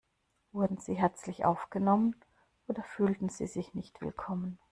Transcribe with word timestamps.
Wurden 0.51 0.77
Sie 0.79 0.95
herzlich 0.95 1.45
aufgenommen 1.45 2.15
oder 2.67 2.81
fühlten 2.81 3.29
Sie 3.29 3.45
sich 3.45 3.75
nicht 3.75 4.01
willkommen? 4.01 4.57